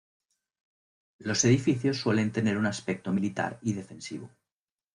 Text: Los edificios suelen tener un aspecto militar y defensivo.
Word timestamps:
Los 1.19 1.45
edificios 1.45 1.99
suelen 1.99 2.31
tener 2.31 2.57
un 2.57 2.65
aspecto 2.65 3.11
militar 3.11 3.59
y 3.61 3.73
defensivo. 3.73 4.31